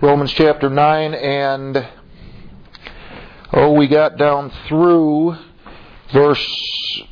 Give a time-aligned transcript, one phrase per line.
[0.00, 1.88] Romans chapter 9, and
[3.52, 5.36] oh, we got down through
[6.12, 7.02] verse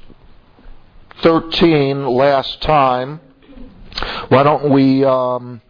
[1.20, 3.20] 13 last time.
[4.28, 5.60] Why don't we um,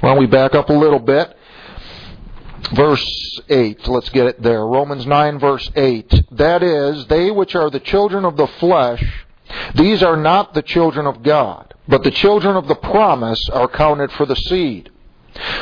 [0.00, 1.36] why don't we back up a little bit?
[2.74, 4.64] Verse 8, let's get it there.
[4.66, 6.24] Romans 9, verse 8.
[6.30, 9.26] That is, they which are the children of the flesh,
[9.74, 14.10] these are not the children of God, but the children of the promise are counted
[14.12, 14.88] for the seed.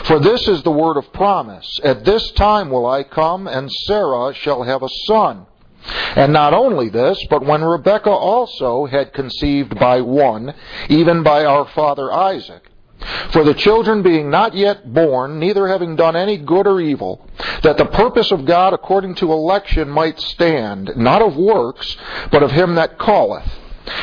[0.04, 1.80] For this is the word of promise.
[1.84, 5.46] At this time will I come, and Sarah shall have a son.
[6.16, 10.54] And not only this, but when Rebekah also had conceived by one,
[10.88, 12.70] even by our father Isaac,
[13.32, 17.26] for the children being not yet born, neither having done any good or evil,
[17.62, 21.96] that the purpose of God according to election might stand, not of works,
[22.30, 23.48] but of him that calleth.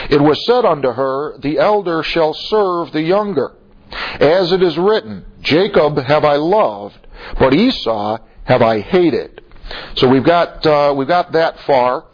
[0.09, 3.53] It was said unto her, The elder shall serve the younger.
[3.91, 7.07] As it is written, Jacob have I loved,
[7.39, 9.43] but Esau have I hated.
[9.95, 12.05] So we've got uh, we've got that far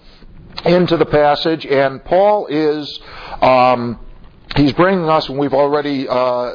[0.65, 2.99] into the passage, and Paul is
[3.41, 3.99] um,
[4.55, 6.53] he's bringing us, and we've already uh,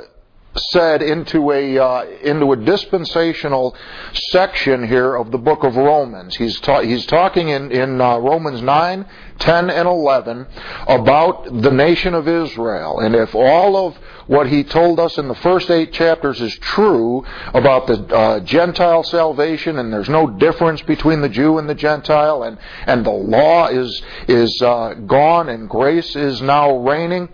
[0.70, 3.75] said into a uh, into a dispensational
[4.12, 6.37] section here of the book of Romans.
[6.37, 9.06] He's ta- he's talking in in uh, Romans 9,
[9.39, 10.47] 10 and 11
[10.87, 13.00] about the nation of Israel.
[13.00, 17.25] And if all of what he told us in the first 8 chapters is true
[17.55, 22.43] about the uh, Gentile salvation and there's no difference between the Jew and the Gentile
[22.43, 27.28] and and the law is is uh, gone and grace is now reigning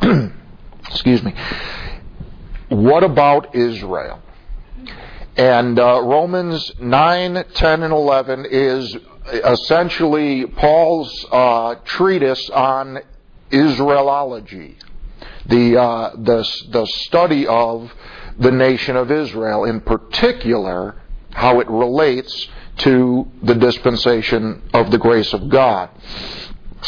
[0.88, 1.34] excuse me
[2.70, 4.22] what about Israel?
[5.36, 8.96] And uh, Romans 9, 10, and 11 is
[9.26, 13.00] essentially Paul's uh, treatise on
[13.50, 14.76] Israelology,
[15.46, 17.92] the, uh, the, the study of
[18.38, 20.94] the nation of Israel, in particular,
[21.32, 25.90] how it relates to the dispensation of the grace of God.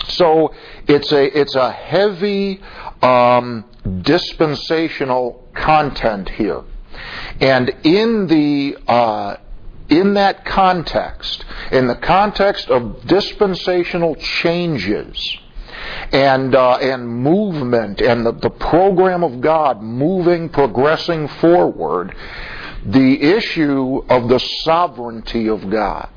[0.08, 0.54] So
[0.88, 2.62] it's a it's a heavy
[3.02, 3.64] um,
[4.02, 6.62] dispensational content here,
[7.40, 9.36] and in the uh,
[9.88, 15.38] in that context, in the context of dispensational changes
[16.12, 22.14] and uh, and movement and the, the program of God moving, progressing forward,
[22.84, 26.08] the issue of the sovereignty of God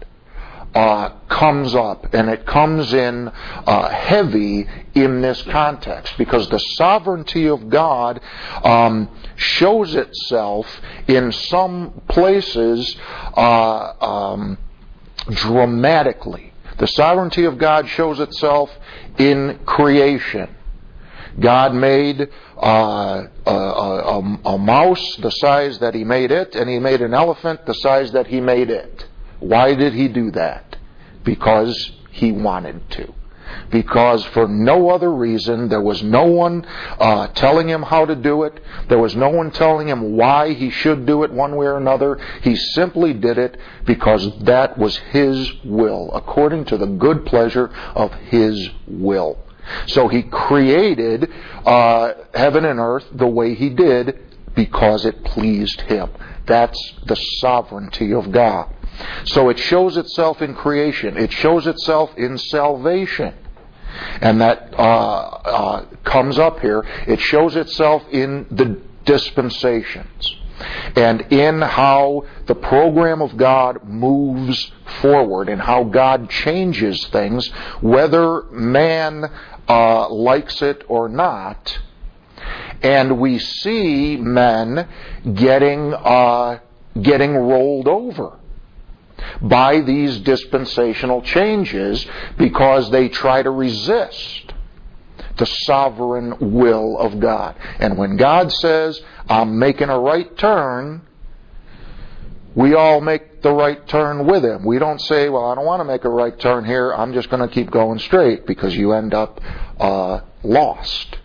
[0.76, 7.48] uh, comes up, and it comes in uh, heavy in this context because the sovereignty
[7.48, 8.20] of God
[8.64, 10.68] um, shows itself
[11.08, 12.96] in some places
[13.36, 14.58] uh, um,
[15.30, 16.54] dramatically.
[16.78, 18.70] The sovereignty of God shows itself
[19.18, 20.54] in creation.
[21.40, 26.80] God made uh, a, a, a, mouse the size that He made it, and He
[26.80, 29.06] made an elephant the size that He made it.
[29.40, 30.65] Why did He do that?
[31.26, 33.14] Because he wanted to.
[33.70, 36.66] Because for no other reason, there was no one
[37.00, 38.60] uh, telling him how to do it.
[38.90, 42.20] There was no one telling him why he should do it one way or another.
[42.42, 48.14] He simply did it because that was his will, according to the good pleasure of
[48.14, 49.38] his will.
[49.88, 51.32] So he created
[51.66, 54.20] uh, heaven and earth the way he did
[54.56, 56.10] because it pleased him.
[56.46, 58.75] That's the sovereignty of God.
[59.26, 61.18] So it shows itself in creation.
[61.18, 63.34] It shows itself in salvation.
[64.22, 66.84] And that uh, uh, comes up here.
[67.08, 70.36] It shows itself in the dispensations
[70.96, 77.48] and in how the program of God moves forward and how God changes things,
[77.82, 79.26] whether man
[79.68, 81.80] uh, likes it or not.
[82.82, 84.88] And we see men
[85.34, 86.60] getting uh,
[87.02, 88.40] getting rolled over
[89.42, 92.06] by these dispensational changes
[92.38, 94.54] because they try to resist
[95.38, 97.56] the sovereign will of God.
[97.80, 101.02] And when God says, I'm making a right turn,
[102.56, 104.64] we all make the right turn with Him.
[104.64, 107.30] We don't say, well, I don't want to make a right turn here, I'm just
[107.30, 109.42] going to keep going straight because you end up
[109.80, 111.18] uh, lost.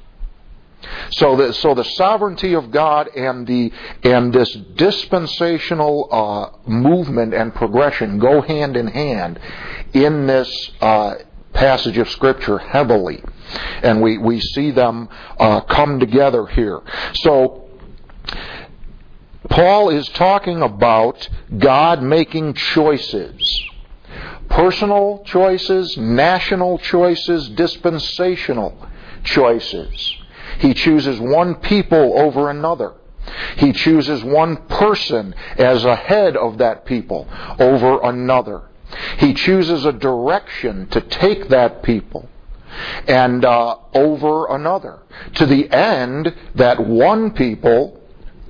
[1.11, 3.73] So the, so the sovereignty of God and the
[4.03, 9.39] and this dispensational uh, movement and progression go hand in hand
[9.93, 11.17] in this uh,
[11.53, 13.23] passage of Scripture heavily,
[13.83, 16.81] and we we see them uh, come together here.
[17.15, 17.67] So.
[19.49, 21.29] Paul is talking about
[21.59, 23.65] God making choices
[24.51, 28.77] personal choices, national choices, dispensational
[29.25, 30.17] choices.
[30.61, 32.95] He chooses one people over another.
[33.57, 37.29] He chooses one person as a head of that people
[37.59, 38.63] over another.
[39.19, 42.29] He chooses a direction to take that people
[43.09, 45.01] and uh, over another
[45.35, 48.01] to the end that one people,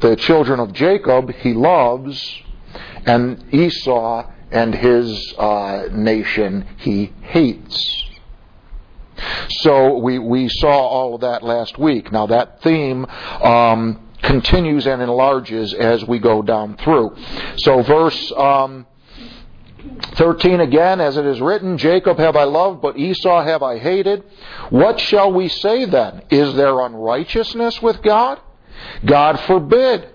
[0.00, 2.42] the children of Jacob, he loves,
[3.06, 8.09] and Esau and his uh, nation he hates.
[9.48, 12.12] So we, we saw all of that last week.
[12.12, 13.06] Now that theme
[13.42, 17.16] um, continues and enlarges as we go down through.
[17.58, 18.86] So verse um,
[20.14, 24.24] 13 again, as it is written, Jacob have I loved, but Esau have I hated.
[24.68, 26.22] What shall we say then?
[26.30, 28.40] Is there unrighteousness with God?
[29.04, 30.08] God forbid.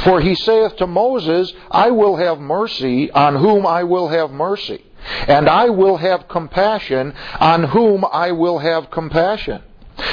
[0.00, 4.84] For he saith to Moses, I will have mercy on whom I will have mercy,
[5.02, 9.62] and I will have compassion on whom I will have compassion.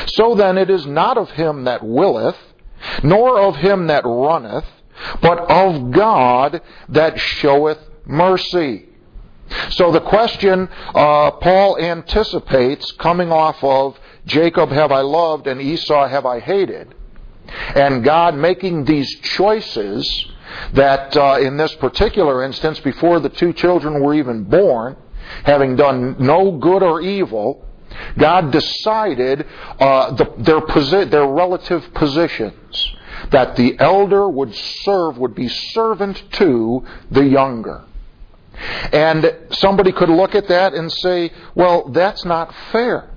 [0.07, 2.37] So then it is not of him that willeth,
[3.03, 4.65] nor of him that runneth,
[5.21, 8.85] but of God that showeth mercy.
[9.69, 16.07] So the question uh, Paul anticipates coming off of Jacob have I loved and Esau
[16.07, 16.93] have I hated,
[17.75, 20.27] and God making these choices
[20.73, 24.95] that uh, in this particular instance, before the two children were even born,
[25.43, 27.65] having done no good or evil,
[28.17, 29.45] God decided
[29.79, 32.93] uh, the, their, posi- their relative positions.
[33.31, 37.83] That the elder would serve, would be servant to the younger.
[38.91, 43.09] And somebody could look at that and say, well, that's not fair.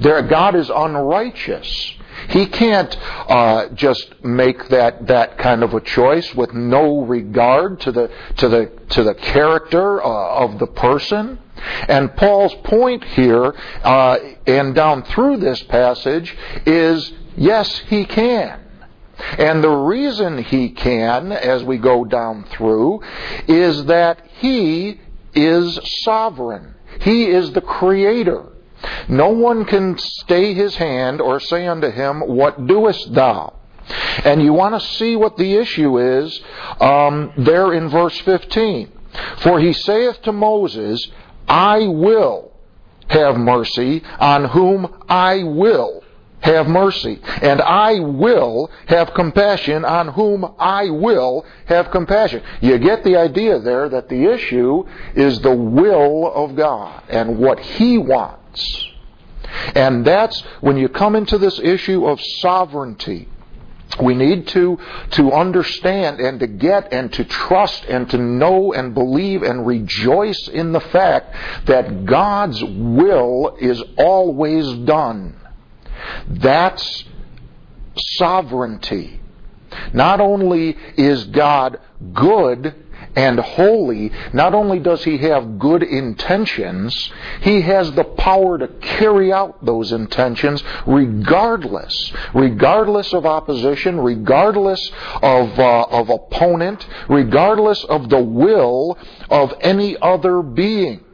[0.00, 1.94] There, God is unrighteous.
[2.28, 2.96] He can't
[3.28, 8.48] uh, just make that, that kind of a choice with no regard to the, to
[8.48, 11.38] the, to the character uh, of the person.
[11.88, 13.54] And Paul's point here,
[13.84, 16.36] uh, and down through this passage,
[16.66, 18.60] is yes, he can.
[19.38, 23.02] And the reason he can, as we go down through,
[23.46, 25.00] is that he
[25.34, 26.74] is sovereign.
[27.00, 28.51] He is the creator.
[29.08, 33.54] No one can stay his hand or say unto him, What doest thou?
[34.24, 36.40] And you want to see what the issue is
[36.80, 38.90] um, there in verse 15.
[39.38, 41.10] For he saith to Moses,
[41.48, 42.52] I will
[43.08, 46.01] have mercy on whom I will
[46.42, 52.42] have mercy, and I will have compassion on whom I will have compassion.
[52.60, 54.84] You get the idea there that the issue
[55.14, 58.88] is the will of God and what He wants.
[59.74, 63.28] And that's when you come into this issue of sovereignty.
[64.00, 64.78] We need to,
[65.10, 70.48] to understand and to get and to trust and to know and believe and rejoice
[70.48, 71.36] in the fact
[71.66, 75.36] that God's will is always done.
[76.28, 77.04] That's
[77.96, 79.20] sovereignty.
[79.92, 81.78] Not only is God
[82.12, 82.74] good
[83.14, 87.12] and holy, not only does he have good intentions,
[87.42, 94.90] he has the power to carry out those intentions regardless, regardless of opposition, regardless
[95.22, 98.96] of, uh, of opponent, regardless of the will
[99.30, 101.04] of any other being.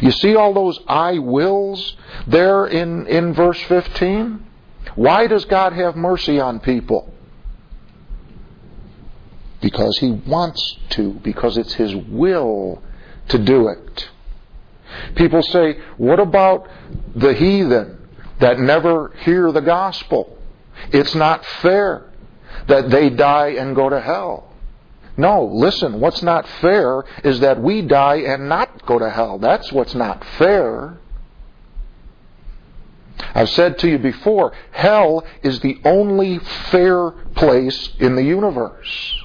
[0.00, 4.44] You see all those I wills there in, in verse 15?
[4.94, 7.12] Why does God have mercy on people?
[9.60, 12.82] Because He wants to, because it's His will
[13.28, 14.08] to do it.
[15.16, 16.68] People say, what about
[17.14, 17.98] the heathen
[18.40, 20.38] that never hear the gospel?
[20.92, 22.10] It's not fair
[22.68, 24.53] that they die and go to hell.
[25.16, 29.38] No, listen, what's not fair is that we die and not go to hell.
[29.38, 30.98] That's what's not fair.
[33.34, 36.38] I've said to you before, hell is the only
[36.70, 39.24] fair place in the universe.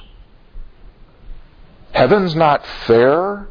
[1.92, 3.48] Heaven's not fair.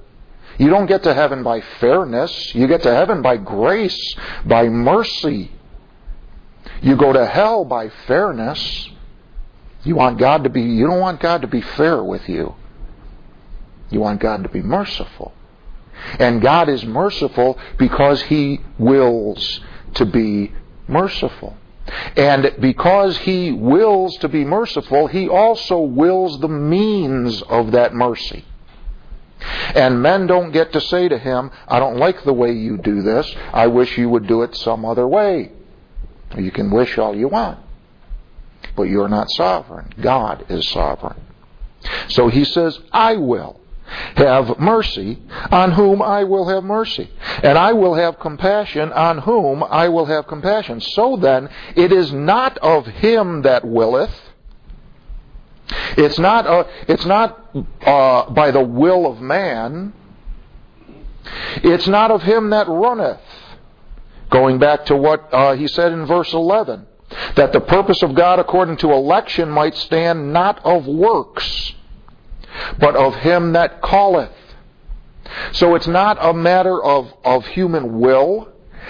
[0.58, 2.54] You don't get to heaven by fairness.
[2.56, 4.16] You get to heaven by grace,
[4.46, 5.52] by mercy.
[6.82, 8.90] You go to hell by fairness.
[9.84, 12.56] You want God to be, you don't want God to be fair with you.
[13.90, 15.34] You want God to be merciful.
[16.20, 19.60] And God is merciful because He wills
[19.96, 20.54] to be
[20.88, 21.58] merciful.
[22.16, 28.46] And because He wills to be merciful, He also wills the means of that mercy.
[29.74, 33.02] And men don't get to say to Him, I don't like the way you do
[33.02, 33.34] this.
[33.54, 35.54] I wish you would do it some other way.
[36.38, 37.60] You can wish all you want
[38.80, 39.92] but you're not sovereign.
[40.00, 41.20] God is sovereign.
[42.08, 43.60] So he says, I will
[44.16, 45.22] have mercy
[45.52, 47.12] on whom I will have mercy,
[47.44, 50.80] and I will have compassion on whom I will have compassion.
[50.80, 54.16] So then, it is not of him that willeth,
[55.98, 59.92] It's not, uh, it's not uh, by the will of man.
[61.64, 63.20] It's not of him that runneth.
[64.30, 66.86] Going back to what uh, he said in verse 11,
[67.36, 71.74] that the purpose of God according to election might stand not of works,
[72.78, 74.32] but of him that calleth.
[75.52, 78.50] So it's not a matter of, of human will,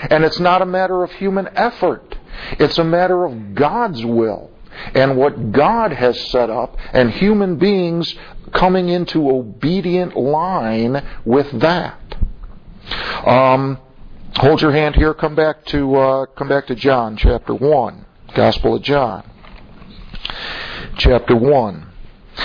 [0.10, 2.18] and it's not a matter of human effort.
[2.54, 4.52] It's a matter of God's will
[4.94, 8.16] and what God has set up, and human beings
[8.54, 12.00] coming into obedient line with that.
[13.26, 13.78] Um,
[14.36, 15.14] hold your hand here.
[15.14, 19.30] Come back to uh, come back to John chapter one, Gospel of John,
[20.98, 21.88] chapter one,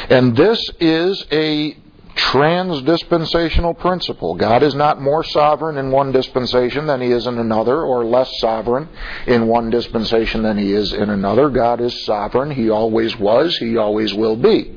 [0.09, 1.77] and this is a
[2.17, 4.35] transdispensational principle.
[4.35, 8.39] God is not more sovereign in one dispensation than he is in another, or less
[8.39, 8.89] sovereign
[9.27, 11.51] in one dispensation than he is in another.
[11.51, 12.51] God is sovereign.
[12.51, 13.57] He always was.
[13.57, 14.77] He always will be.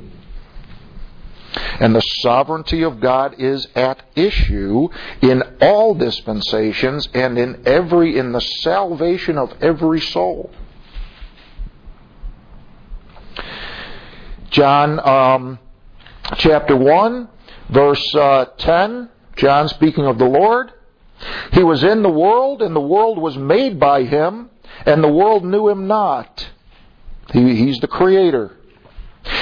[1.80, 4.90] And the sovereignty of God is at issue
[5.22, 10.52] in all dispensations and in every in the salvation of every soul.
[14.50, 15.60] John um,
[16.38, 17.30] chapter 1,
[17.70, 20.72] verse uh, 10, John speaking of the Lord.
[21.52, 24.50] He was in the world, and the world was made by him,
[24.86, 26.50] and the world knew him not.
[27.34, 28.56] He, he's the creator.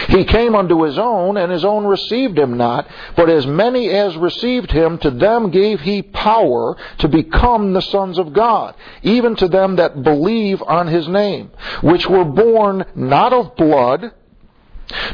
[0.08, 2.88] He came unto his own, and his own received him not.
[3.16, 8.18] But as many as received him, to them gave he power to become the sons
[8.18, 13.56] of God, even to them that believe on his name, which were born not of
[13.56, 14.12] blood,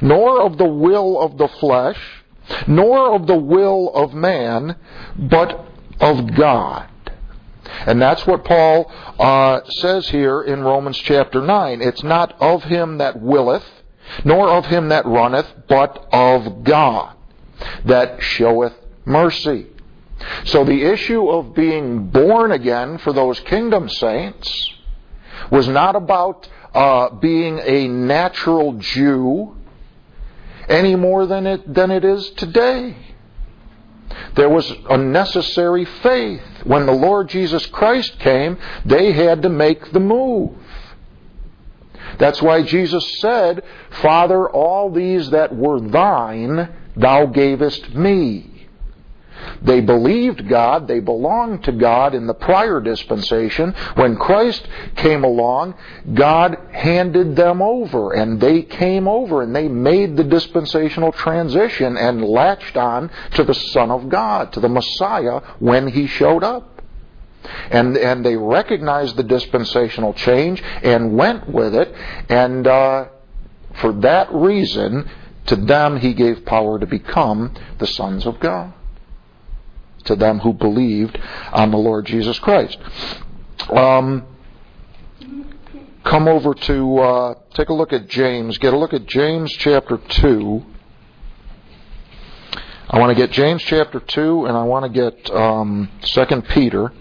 [0.02, 2.00] nor of the will of the flesh,
[2.68, 4.76] nor of the will of man,
[5.18, 5.66] but
[6.00, 6.88] of God.
[7.86, 11.82] And that's what Paul uh, says here in Romans chapter 9.
[11.82, 13.66] It's not of him that willeth,
[14.26, 17.16] nor of him that runneth, but of God
[17.86, 18.74] that showeth
[19.06, 19.68] mercy.
[20.46, 24.74] So the issue of being born again for those kingdom saints
[25.50, 29.56] was not about uh, being a natural Jew
[30.70, 32.96] any more than it, than it is today.
[34.36, 36.42] There was a necessary faith.
[36.64, 40.52] When the Lord Jesus Christ came, they had to make the move.
[42.18, 48.51] That's why Jesus said, Father, all these that were thine, thou gavest me.
[49.62, 53.74] They believed God, they belonged to God in the prior dispensation.
[53.96, 55.76] When Christ came along,
[56.14, 62.24] God handed them over, and they came over, and they made the dispensational transition and
[62.24, 66.82] latched on to the Son of God, to the Messiah, when He showed up.
[67.72, 71.94] And, and they recognized the dispensational change and went with it,
[72.30, 73.06] and uh,
[73.76, 75.10] for that reason,
[75.48, 78.74] to them He gave power to become the sons of God
[80.04, 81.20] to them who believed
[81.52, 82.78] on the Lord Jesus Christ.
[83.70, 84.26] Um,
[86.04, 88.58] come over to uh, take a look at James.
[88.58, 90.66] Get a look at James chapter 2.
[92.90, 96.92] I want to get James chapter 2 and I want to get um, 2 Peter.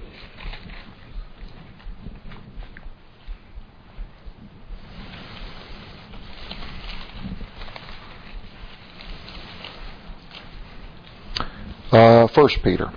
[11.91, 12.93] Uh, 1 Peter.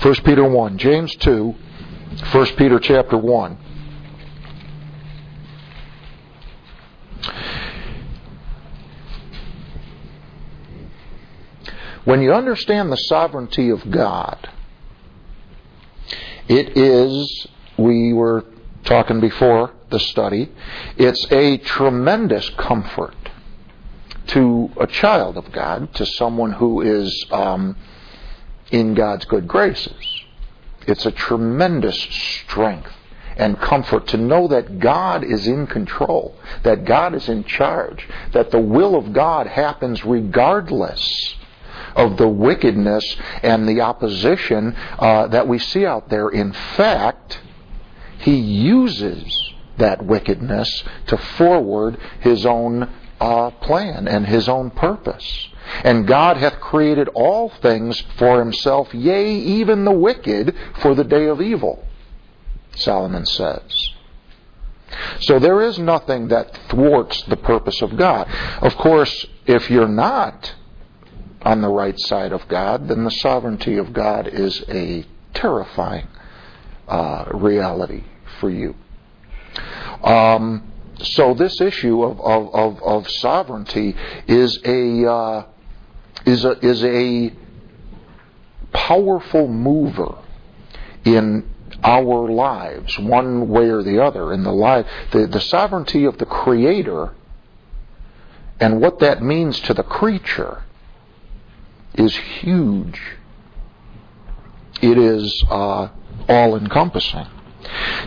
[0.00, 0.78] 1 Peter 1.
[0.78, 1.54] James 2.
[2.32, 3.58] 1 Peter chapter 1.
[12.04, 14.48] When you understand the sovereignty of God,
[16.46, 18.44] it is, we were
[18.84, 20.50] talking before the study,
[20.96, 23.16] it's a tremendous comfort
[24.28, 27.76] to a child of God, to someone who is um,
[28.70, 30.22] in God's good graces.
[30.86, 32.92] It's a tremendous strength
[33.36, 36.34] and comfort to know that God is in control,
[36.64, 41.36] that God is in charge, that the will of God happens regardless
[41.94, 46.28] of the wickedness and the opposition uh, that we see out there.
[46.28, 47.40] In fact,
[48.18, 55.48] He uses that wickedness to forward His own uh, plan and His own purpose.
[55.84, 61.26] And God hath created all things for himself, yea, even the wicked for the day
[61.26, 61.84] of evil,
[62.74, 63.90] Solomon says.
[65.20, 68.28] So there is nothing that thwarts the purpose of God.
[68.62, 70.54] Of course, if you're not
[71.42, 76.08] on the right side of God, then the sovereignty of God is a terrifying
[76.88, 78.04] uh, reality
[78.40, 78.74] for you.
[80.02, 83.94] Um, so this issue of, of, of, of sovereignty
[84.26, 85.46] is a, uh,
[86.28, 87.32] is a is a
[88.72, 90.18] powerful mover
[91.04, 91.48] in
[91.82, 94.32] our lives, one way or the other.
[94.32, 97.14] In the life, the, the sovereignty of the Creator
[98.60, 100.64] and what that means to the creature
[101.94, 103.00] is huge.
[104.82, 105.88] It is uh,
[106.28, 107.26] all encompassing.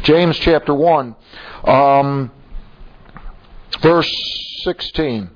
[0.04, 1.16] James chapter 1,
[1.66, 2.32] um,
[3.82, 5.30] verse 16.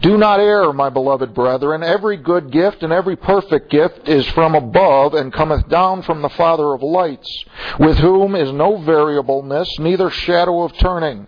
[0.00, 1.82] Do not err, my beloved brethren.
[1.82, 6.28] Every good gift and every perfect gift is from above and cometh down from the
[6.30, 7.44] Father of lights,
[7.78, 11.26] with whom is no variableness, neither shadow of turning.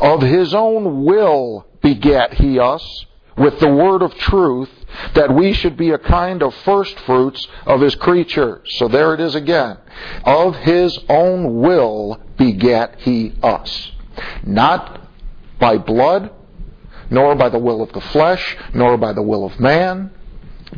[0.00, 3.06] Of his own will begat he us
[3.36, 4.70] with the word of truth,
[5.14, 8.68] that we should be a kind of first fruits of his creatures.
[8.76, 9.78] So there it is again.
[10.24, 13.92] Of his own will begat he us.
[14.44, 15.00] Not
[15.58, 16.30] by blood,
[17.12, 20.10] nor by the will of the flesh, nor by the will of man,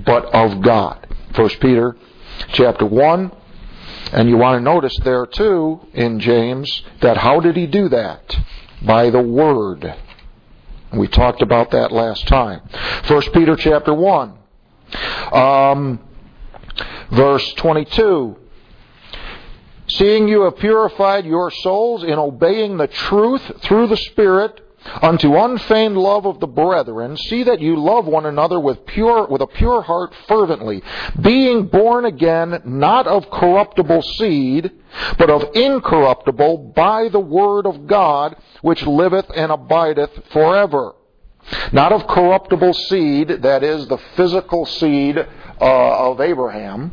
[0.04, 1.06] but of God.
[1.36, 1.96] 1 Peter
[2.48, 3.30] chapter 1.
[4.12, 8.36] And you want to notice there too in James that how did he do that?
[8.82, 9.94] By the word.
[10.92, 12.60] We talked about that last time.
[13.06, 14.34] 1 Peter chapter 1.
[15.32, 16.00] Um,
[17.12, 18.36] verse 22.
[19.86, 24.63] Seeing you have purified your souls in obeying the truth through the Spirit
[25.02, 29.40] unto unfeigned love of the brethren, see that you love one another with pure with
[29.40, 30.82] a pure heart fervently,
[31.20, 34.70] being born again not of corruptible seed,
[35.18, 40.94] but of incorruptible by the word of God, which liveth and abideth forever.
[41.72, 46.92] Not of corruptible seed, that is the physical seed uh, of Abraham,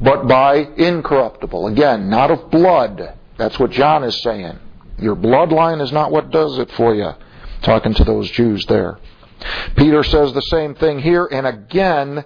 [0.00, 1.68] but by incorruptible.
[1.68, 3.14] Again, not of blood.
[3.36, 4.58] That's what John is saying.
[4.98, 7.10] Your bloodline is not what does it for you.
[7.62, 8.98] Talking to those Jews there.
[9.76, 12.24] Peter says the same thing here, and again,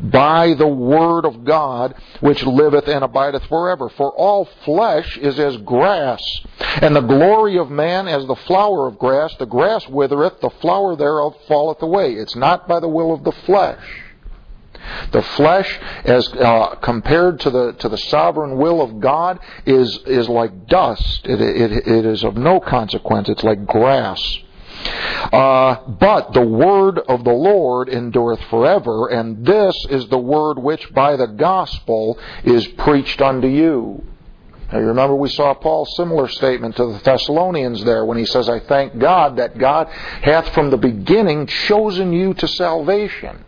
[0.00, 3.88] by the word of God, which liveth and abideth forever.
[3.90, 6.20] For all flesh is as grass,
[6.80, 9.34] and the glory of man as the flower of grass.
[9.38, 12.14] The grass withereth, the flower thereof falleth away.
[12.14, 14.02] It's not by the will of the flesh.
[15.10, 20.28] The flesh, as uh, compared to the to the sovereign will of God, is is
[20.28, 21.26] like dust.
[21.26, 23.28] It, it, it is of no consequence.
[23.28, 24.38] It's like grass.
[25.32, 30.92] Uh, but the word of the Lord endureth forever, and this is the word which
[30.92, 34.04] by the gospel is preached unto you.
[34.72, 38.48] Now you remember we saw Paul's similar statement to the Thessalonians there when he says,
[38.48, 43.44] I thank God that God hath from the beginning chosen you to salvation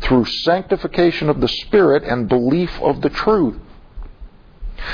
[0.00, 3.58] through sanctification of the Spirit and belief of the truth.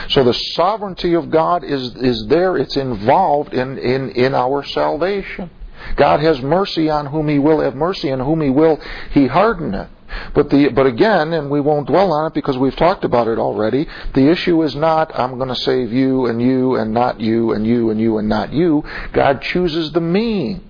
[0.09, 5.51] So the sovereignty of God is, is there, it's involved in, in, in our salvation.
[5.97, 9.89] God has mercy on whom He will have mercy, and whom He will He hardeneth.
[10.35, 13.39] But the but again, and we won't dwell on it because we've talked about it
[13.39, 13.89] already.
[14.15, 17.67] The issue is not I'm going to save you and you and not you and
[17.67, 18.85] you and you and not you.
[19.13, 20.63] God chooses the means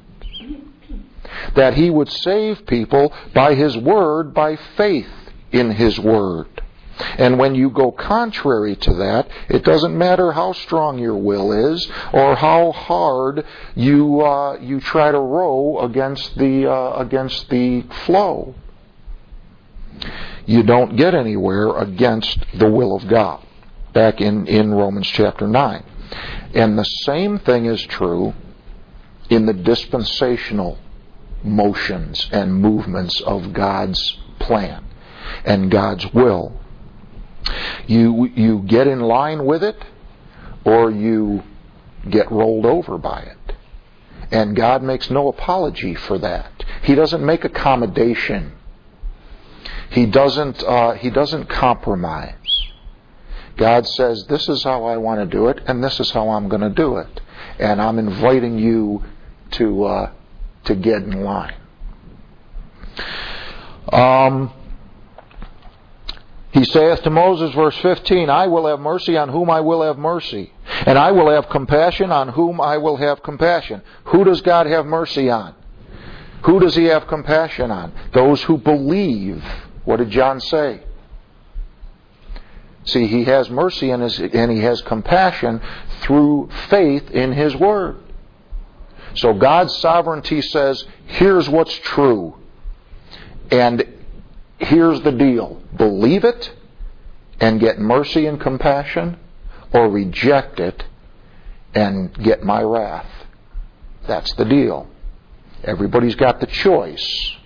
[1.54, 5.08] that he would save people by his word, by faith
[5.50, 6.62] in his word.
[7.18, 11.90] And when you go contrary to that, it doesn't matter how strong your will is
[12.12, 18.54] or how hard you uh, you try to row against the uh, against the flow.
[20.46, 23.46] You don't get anywhere against the will of God.
[23.92, 25.84] Back in, in Romans chapter 9.
[26.54, 28.34] And the same thing is true
[29.30, 30.78] in the dispensational
[31.44, 34.84] motions and movements of God's plan
[35.44, 36.60] and God's will.
[37.86, 39.76] You, you get in line with it
[40.64, 41.42] or you
[42.08, 43.56] get rolled over by it.
[44.30, 46.64] And God makes no apology for that.
[46.82, 48.52] He doesn't make accommodation.
[49.90, 52.34] He doesn't, uh, he doesn't compromise.
[53.56, 56.48] God says, This is how I want to do it, and this is how I'm
[56.48, 57.20] going to do it.
[57.58, 59.04] And I'm inviting you
[59.52, 60.12] to, uh,
[60.64, 61.54] to get in line.
[63.92, 64.52] Um,
[66.52, 69.98] he saith to Moses, verse 15, I will have mercy on whom I will have
[69.98, 70.52] mercy,
[70.86, 73.82] and I will have compassion on whom I will have compassion.
[74.04, 75.54] Who does God have mercy on?
[76.44, 77.92] Who does he have compassion on?
[78.12, 79.42] Those who believe.
[79.84, 80.82] What did John say?
[82.84, 85.60] See, he has mercy and, and he has compassion
[86.00, 88.01] through faith in his word.
[89.14, 92.36] So God's sovereignty says, here's what's true.
[93.50, 93.86] And
[94.58, 96.52] here's the deal believe it
[97.40, 99.18] and get mercy and compassion,
[99.72, 100.84] or reject it
[101.74, 103.10] and get my wrath.
[104.06, 104.88] That's the deal.
[105.64, 107.36] Everybody's got the choice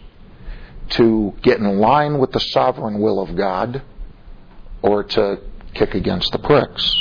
[0.90, 3.82] to get in line with the sovereign will of God
[4.82, 5.40] or to
[5.74, 6.94] kick against the pricks.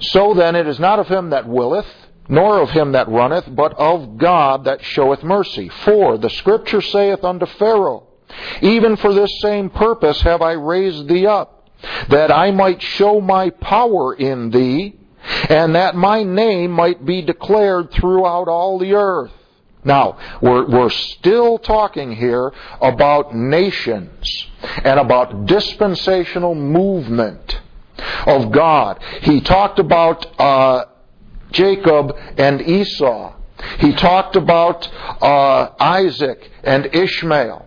[0.00, 1.86] So then it is not of him that willeth,
[2.28, 5.68] nor of him that runneth, but of God that showeth mercy.
[5.68, 8.06] For the scripture saith unto Pharaoh,
[8.60, 11.68] Even for this same purpose have I raised thee up,
[12.08, 14.96] that I might show my power in thee,
[15.48, 19.32] and that my name might be declared throughout all the earth.
[19.84, 24.46] Now, we're, we're still talking here about nations
[24.84, 27.60] and about dispensational movement
[28.26, 29.02] of God.
[29.22, 30.84] He talked about uh,
[31.50, 33.34] Jacob and Esau.
[33.78, 34.88] He talked about
[35.22, 37.66] uh, Isaac and Ishmael.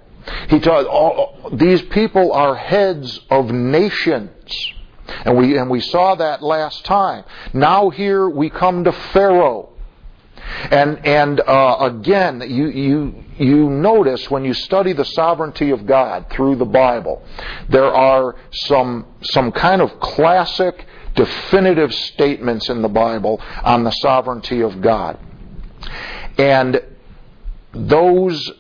[0.50, 4.74] He taught all, these people are heads of nations.
[5.26, 7.26] And we, and we saw that last time.
[7.54, 9.71] Now here we come to Pharaoh.
[10.72, 16.30] And, and uh, again, you, you, you notice when you study the sovereignty of God
[16.30, 17.24] through the Bible,
[17.70, 24.62] there are some, some kind of classic, definitive statements in the Bible on the sovereignty
[24.62, 25.20] of God.
[26.38, 26.82] And
[27.74, 28.52] those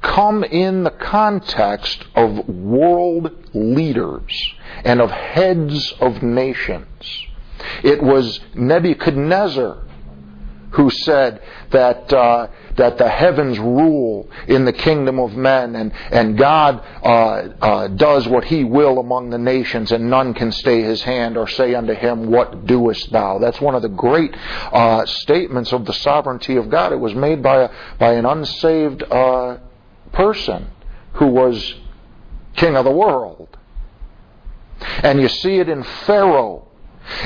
[0.00, 4.54] come in the context of world leaders
[4.84, 7.26] and of heads of nations.
[7.82, 9.84] It was Nebuchadnezzar
[10.70, 16.36] who said that uh, that the heavens rule in the kingdom of men, and and
[16.36, 21.02] God uh, uh, does what He will among the nations, and none can stay His
[21.02, 23.38] hand or say unto Him, What doest Thou?
[23.38, 24.36] That's one of the great
[24.72, 26.92] uh, statements of the sovereignty of God.
[26.92, 29.58] It was made by a, by an unsaved uh,
[30.12, 30.68] person
[31.14, 31.74] who was
[32.56, 33.56] king of the world,
[34.80, 36.68] and you see it in Pharaoh,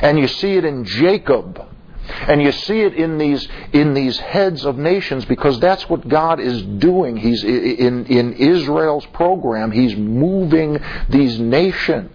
[0.01, 1.72] and you see it in Jacob
[2.21, 6.41] and you see it in these in these heads of nations because that's what God
[6.41, 7.17] is doing.
[7.17, 9.71] He's in in Israel's program.
[9.71, 12.11] He's moving these nations.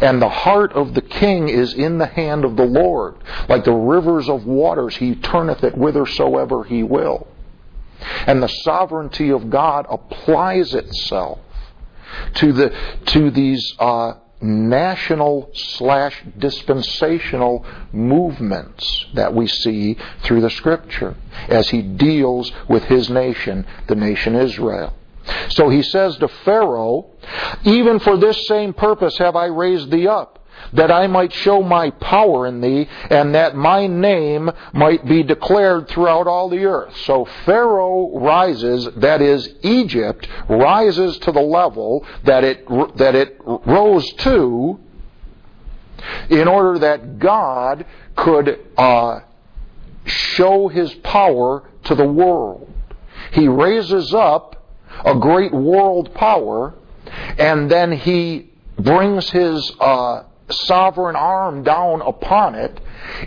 [0.00, 3.16] And the heart of the king is in the hand of the Lord.
[3.48, 7.28] Like the rivers of waters, he turneth it whithersoever he will.
[8.26, 11.38] And the sovereignty of God applies itself
[12.34, 12.74] to the
[13.06, 21.14] to these uh, national slash dispensational movements that we see through the scripture
[21.48, 24.94] as he deals with his nation, the nation Israel.
[25.50, 27.06] So he says to Pharaoh,
[27.64, 31.90] Even for this same purpose have I raised thee up, that I might show my
[31.90, 36.96] power in thee, and that my name might be declared throughout all the earth.
[37.04, 44.10] So Pharaoh rises, that is, Egypt rises to the level that it, that it rose
[44.14, 44.80] to
[46.28, 49.20] in order that God could uh,
[50.04, 52.72] show his power to the world.
[53.32, 54.70] He raises up
[55.04, 56.74] a great world power,
[57.38, 62.80] and then he brings his uh, sovereign arm down upon it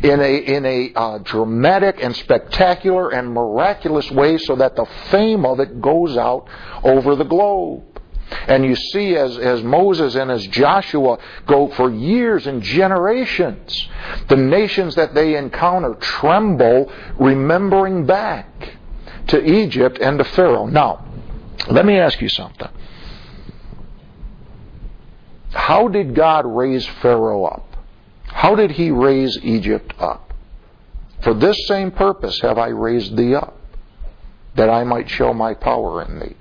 [0.04, 5.46] in a, in a uh, dramatic and spectacular and miraculous way so that the fame
[5.46, 6.48] of it goes out
[6.84, 7.84] over the globe.
[8.48, 13.90] And you see as, as Moses and as Joshua go for years and generations,
[14.28, 18.78] the nations that they encounter tremble, remembering back
[19.28, 20.68] to Egypt and to Pharaoh.
[20.68, 21.06] Now,
[21.70, 22.70] let me ask you something.
[25.52, 27.66] How did God raise Pharaoh up?
[28.26, 30.34] How did he raise Egypt up?
[31.22, 33.58] For this same purpose have I raised thee up,
[34.56, 36.36] that I might show my power in thee.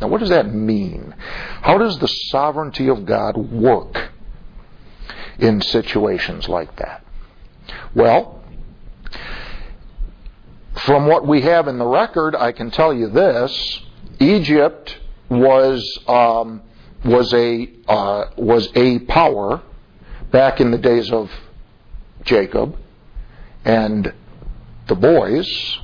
[0.00, 1.14] Now, what does that mean?
[1.62, 4.10] How does the sovereignty of God work
[5.38, 7.04] in situations like that?
[7.94, 8.42] Well,
[10.86, 13.82] from what we have in the record, I can tell you this
[14.20, 16.62] Egypt was um,
[17.04, 19.62] was a uh, was a power
[20.30, 21.30] back in the days of
[22.24, 22.76] Jacob
[23.64, 24.12] and
[24.86, 25.78] the boys.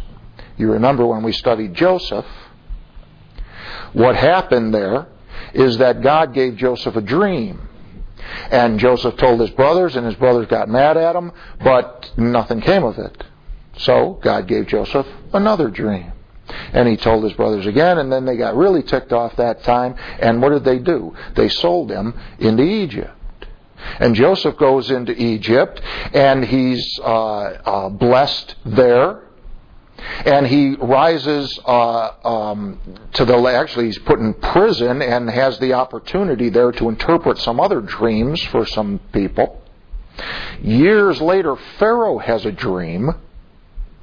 [0.57, 2.27] You remember when we studied Joseph.
[3.93, 5.07] What happened there
[5.53, 7.69] is that God gave Joseph a dream.
[8.51, 12.83] And Joseph told his brothers, and his brothers got mad at him, but nothing came
[12.83, 13.23] of it.
[13.79, 16.14] So God gave Joseph another dream.
[16.49, 19.95] And he told his brothers again, and then they got really ticked off that time.
[20.19, 21.15] And what did they do?
[21.35, 23.13] They sold him into Egypt.
[23.99, 25.81] And Joseph goes into Egypt,
[26.13, 29.21] and he's uh, uh, blessed there.
[30.27, 32.79] And he rises uh, um,
[33.15, 37.61] to the actually he's put in prison and has the opportunity there to interpret some
[37.61, 39.63] other dreams for some people.
[40.61, 43.15] Years later, Pharaoh has a dream,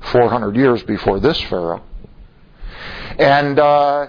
[0.01, 1.83] 400 years before this Pharaoh.
[3.19, 4.07] And, uh,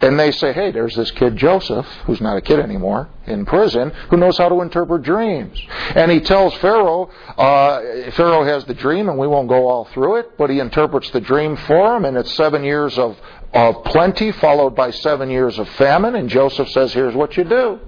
[0.00, 3.90] and they say, hey, there's this kid Joseph, who's not a kid anymore, in prison,
[4.10, 5.60] who knows how to interpret dreams.
[5.94, 10.16] And he tells Pharaoh, uh, Pharaoh has the dream, and we won't go all through
[10.16, 13.16] it, but he interprets the dream for him, and it's seven years of,
[13.54, 17.78] of plenty, followed by seven years of famine, and Joseph says, here's what you do.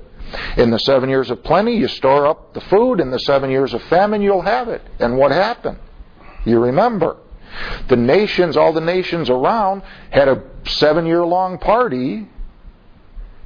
[0.57, 3.01] In the seven years of plenty, you store up the food.
[3.01, 4.83] In the seven years of famine, you'll have it.
[4.99, 5.79] And what happened?
[6.45, 7.19] You remember.
[7.89, 12.29] The nations, all the nations around, had a seven year long party,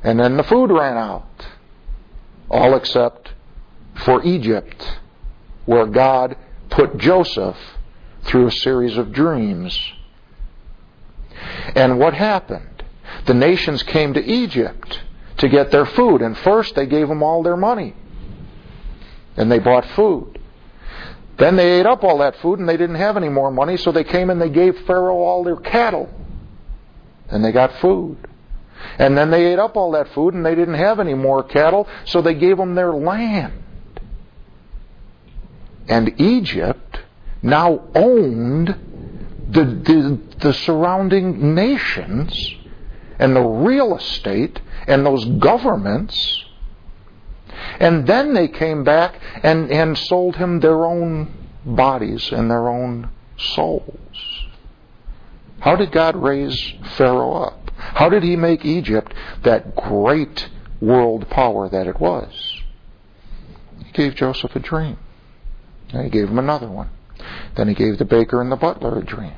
[0.02, 1.46] and then the food ran out.
[2.50, 3.32] All except
[3.94, 4.98] for Egypt,
[5.66, 6.36] where God
[6.70, 7.56] put Joseph
[8.22, 9.78] through a series of dreams.
[11.74, 12.84] And what happened?
[13.26, 15.02] The nations came to Egypt
[15.38, 17.94] to get their food, and first they gave them all their money.
[19.36, 20.37] And they bought food.
[21.38, 23.92] Then they ate up all that food and they didn't have any more money, so
[23.92, 26.08] they came and they gave Pharaoh all their cattle.
[27.28, 28.18] And they got food.
[28.98, 31.88] And then they ate up all that food and they didn't have any more cattle,
[32.04, 33.62] so they gave them their land.
[35.88, 37.00] And Egypt
[37.40, 38.68] now owned
[39.48, 42.54] the, the, the surrounding nations
[43.18, 46.44] and the real estate and those governments
[47.80, 51.32] and then they came back and, and sold him their own
[51.64, 53.94] bodies and their own souls.
[55.60, 57.70] How did God raise Pharaoh up?
[57.76, 59.12] How did he make Egypt
[59.44, 60.48] that great
[60.80, 62.32] world power that it was?
[63.84, 64.98] He gave Joseph a dream.
[65.92, 66.90] Then he gave him another one.
[67.56, 69.34] Then he gave the baker and the butler a dream.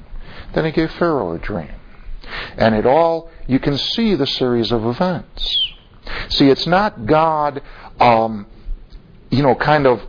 [0.55, 1.73] Then he gave Pharaoh a dream.
[2.57, 5.75] And it all, you can see the series of events.
[6.29, 7.63] See, it's not God
[8.01, 8.47] um,
[9.31, 10.01] you know, kind of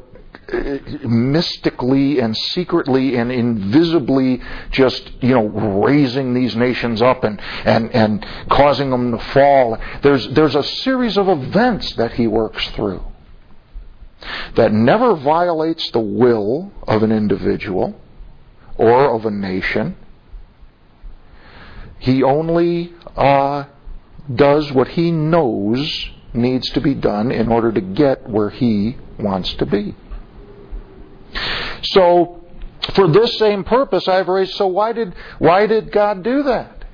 [0.51, 7.91] uh, mystically and secretly and invisibly just you know raising these nations up and and
[7.91, 9.77] and causing them to fall.
[10.01, 13.03] There's there's a series of events that he works through
[14.55, 17.99] that never violates the will of an individual
[18.77, 19.95] or of a nation.
[21.99, 23.65] He only uh,
[24.33, 29.53] does what he knows needs to be done in order to get where he wants
[29.55, 29.95] to be.
[31.83, 32.43] So,
[32.93, 34.55] for this same purpose, I've raised.
[34.55, 36.85] So, why did why did God do that?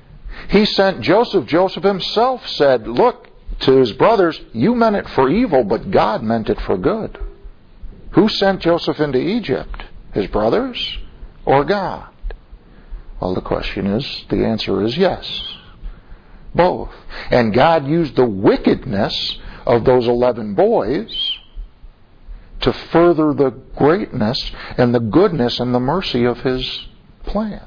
[0.48, 1.46] He sent Joseph.
[1.46, 3.28] Joseph himself said, "Look
[3.60, 7.18] to his brothers, you meant it for evil, but God meant it for good."
[8.12, 9.84] Who sent Joseph into Egypt?
[10.12, 10.98] His brothers
[11.44, 12.08] or God?
[13.20, 15.57] Well, the question is, the answer is yes
[16.54, 16.90] both.
[17.30, 21.38] And God used the wickedness of those 11 boys
[22.60, 26.86] to further the greatness and the goodness and the mercy of His
[27.24, 27.66] plan.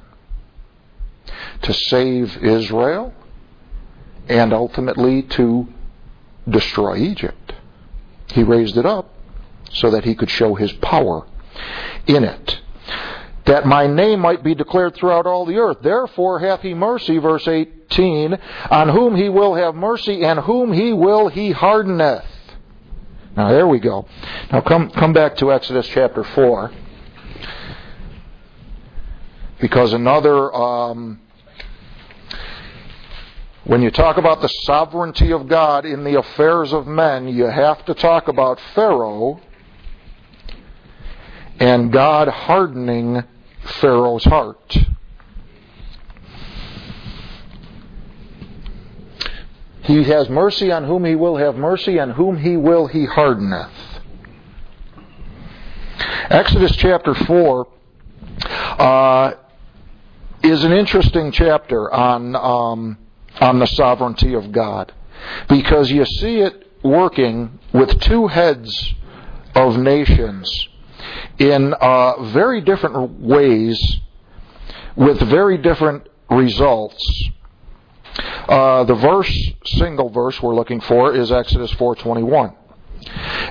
[1.63, 3.13] To save Israel
[4.27, 5.67] and ultimately to
[6.49, 7.53] destroy Egypt.
[8.33, 9.13] He raised it up
[9.71, 11.27] so that He could show His power
[12.07, 12.61] in it
[13.45, 15.77] that my name might be declared throughout all the earth.
[15.81, 18.37] Therefore hath he mercy, verse 18,
[18.69, 22.25] on whom he will have mercy, and whom he will he hardeneth.
[23.35, 24.07] Now there we go.
[24.51, 26.71] Now come, come back to Exodus chapter 4.
[29.59, 31.19] Because another, um,
[33.63, 37.85] when you talk about the sovereignty of God in the affairs of men, you have
[37.85, 39.39] to talk about Pharaoh
[41.61, 43.23] and God hardening
[43.79, 44.77] Pharaoh's heart.
[49.83, 53.69] He has mercy on whom he will have mercy, and whom he will he hardeneth.
[56.31, 57.67] Exodus chapter 4
[58.79, 59.33] uh,
[60.41, 62.97] is an interesting chapter on, um,
[63.39, 64.93] on the sovereignty of God
[65.47, 68.95] because you see it working with two heads
[69.53, 70.69] of nations
[71.37, 73.97] in uh, very different ways
[74.95, 77.29] with very different results.
[78.47, 82.55] Uh, the verse, single verse we're looking for is Exodus 4:21.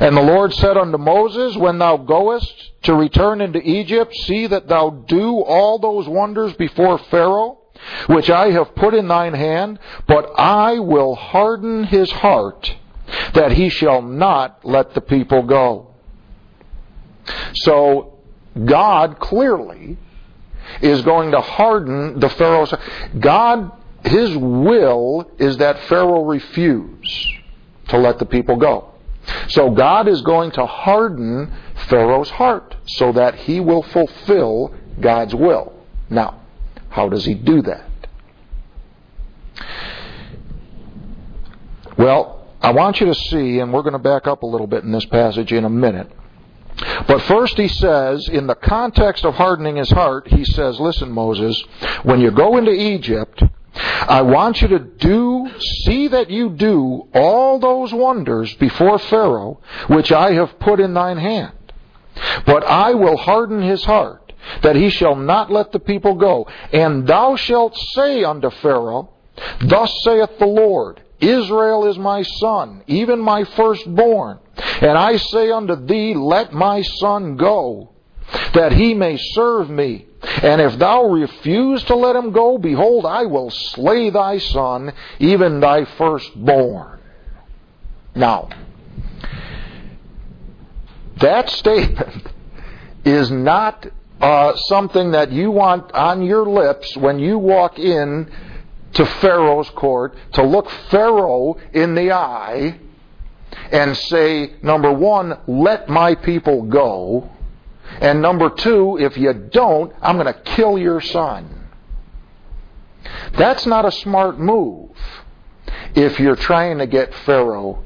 [0.00, 4.68] And the Lord said unto Moses, When thou goest to return into Egypt, see that
[4.68, 7.58] thou do all those wonders before Pharaoh,
[8.06, 12.74] which I have put in thine hand, but I will harden his heart,
[13.34, 15.89] that he shall not let the people go.
[17.54, 18.18] So
[18.64, 19.96] God clearly
[20.82, 22.72] is going to harden the Pharaoh's.
[23.18, 23.72] God,
[24.04, 27.32] his will is that Pharaoh refuse
[27.88, 28.92] to let the people go.
[29.48, 31.52] So God is going to harden
[31.88, 35.72] Pharaoh's heart so that he will fulfill God's will.
[36.08, 36.40] Now,
[36.88, 37.84] how does he do that?
[41.96, 44.84] Well, I want you to see, and we're going to back up a little bit
[44.84, 46.10] in this passage in a minute.
[47.06, 51.62] But first, he says, in the context of hardening his heart, he says, Listen, Moses,
[52.02, 53.42] when you go into Egypt,
[53.74, 55.48] I want you to do,
[55.84, 61.18] see that you do all those wonders before Pharaoh, which I have put in thine
[61.18, 61.52] hand.
[62.46, 66.48] But I will harden his heart, that he shall not let the people go.
[66.72, 69.10] And thou shalt say unto Pharaoh,
[69.60, 74.38] Thus saith the Lord, Israel is my son, even my firstborn.
[74.80, 77.90] And I say unto thee, Let my son go,
[78.54, 80.06] that he may serve me.
[80.42, 85.60] And if thou refuse to let him go, behold, I will slay thy son, even
[85.60, 87.00] thy firstborn.
[88.14, 88.48] Now,
[91.18, 92.28] that statement
[93.04, 93.86] is not
[94.20, 98.30] uh, something that you want on your lips when you walk in
[98.94, 102.78] to Pharaoh's court to look Pharaoh in the eye
[103.72, 107.30] and say, number one, let my people go.
[108.00, 111.68] And number two, if you don't, I'm going to kill your son.
[113.36, 114.90] That's not a smart move
[115.94, 117.84] if you're trying to get Pharaoh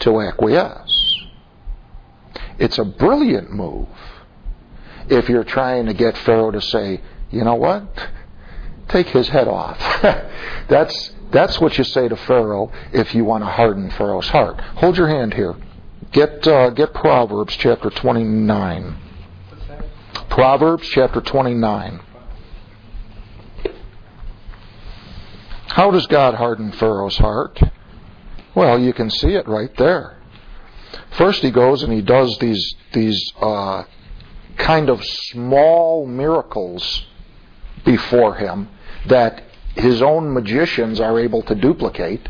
[0.00, 1.26] to acquiesce.
[2.58, 3.88] It's a brilliant move
[5.08, 7.86] if you're trying to get Pharaoh to say, you know what?
[8.88, 9.78] Take his head off.
[10.68, 14.60] that's, that's what you say to Pharaoh if you want to harden Pharaoh's heart.
[14.76, 15.56] Hold your hand here.
[16.12, 18.96] Get, uh, get Proverbs chapter 29.
[20.30, 22.00] Proverbs chapter 29.
[25.68, 27.60] How does God harden Pharaoh's heart?
[28.54, 30.16] Well, you can see it right there.
[31.12, 33.84] First, he goes and he does these these uh,
[34.56, 37.04] kind of small miracles
[37.84, 38.68] before him
[39.08, 39.42] that
[39.74, 42.28] his own magicians are able to duplicate.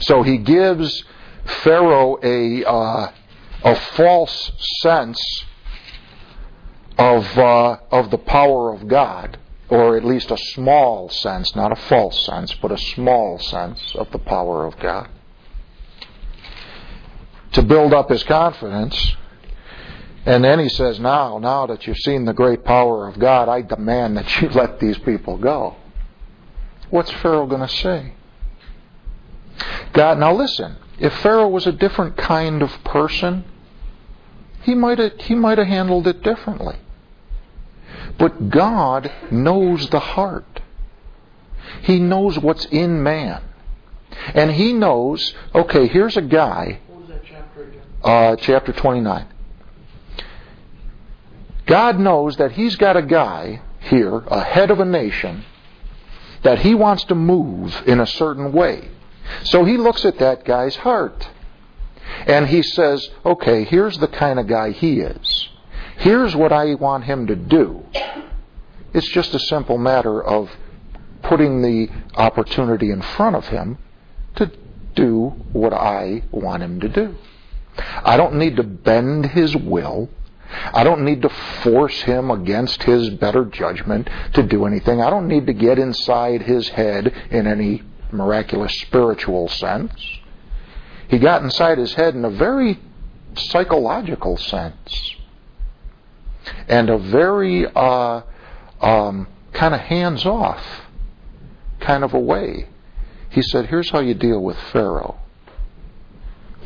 [0.00, 1.04] So he gives
[1.44, 3.12] Pharaoh a uh,
[3.64, 5.44] a false sense
[6.96, 11.76] of uh, of the power of God, or at least a small sense, not a
[11.76, 15.08] false sense, but a small sense of the power of God,
[17.52, 19.16] to build up his confidence.
[20.26, 23.62] And then he says, Now, now that you've seen the great power of God, I
[23.62, 25.76] demand that you let these people go.
[26.90, 28.12] What's Pharaoh going to say?
[29.92, 33.44] God, now listen, if Pharaoh was a different kind of person,
[34.62, 36.76] he might have, he might have handled it differently.
[38.18, 40.60] But God knows the heart.
[41.82, 43.42] He knows what's in man.
[44.34, 46.80] And he knows, okay, here's a guy.
[46.86, 47.82] What was that chapter again?
[48.02, 49.26] Uh, chapter 29.
[51.68, 55.44] God knows that he's got a guy here, a head of a nation,
[56.42, 58.88] that he wants to move in a certain way.
[59.44, 61.28] So he looks at that guy's heart.
[62.26, 65.48] And he says, okay, here's the kind of guy he is.
[65.98, 67.84] Here's what I want him to do.
[68.94, 70.50] It's just a simple matter of
[71.22, 73.76] putting the opportunity in front of him
[74.36, 74.50] to
[74.94, 77.14] do what I want him to do.
[77.76, 80.08] I don't need to bend his will.
[80.50, 81.28] I don't need to
[81.62, 85.00] force him against his better judgment to do anything.
[85.00, 89.92] I don't need to get inside his head in any miraculous spiritual sense.
[91.08, 92.78] He got inside his head in a very
[93.36, 95.14] psychological sense
[96.66, 98.22] and a very uh,
[98.80, 100.64] um, kind of hands off
[101.80, 102.68] kind of a way.
[103.30, 105.18] He said, Here's how you deal with Pharaoh.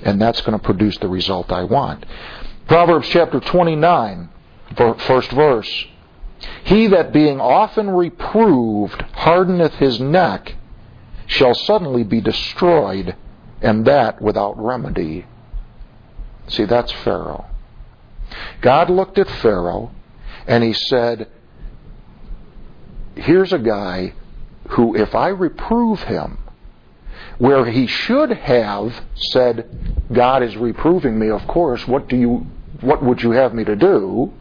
[0.04, 2.04] And that's going to produce the result I want.
[2.66, 4.28] Proverbs chapter 29,
[4.98, 5.86] first verse.
[6.64, 10.54] He that being often reproved hardeneth his neck
[11.26, 13.16] shall suddenly be destroyed,
[13.60, 15.26] and that without remedy.
[16.48, 17.46] See, that's Pharaoh.
[18.60, 19.90] God looked at Pharaoh
[20.46, 21.28] and he said,
[23.14, 24.14] Here's a guy
[24.70, 26.38] who, if I reprove him,
[27.38, 32.46] where he should have said, God is reproving me, of course, what do you
[32.80, 34.32] what would you have me to do?